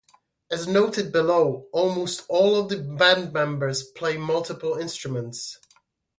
[0.49, 5.59] As noted below, almost all of the band members play multiple instruments.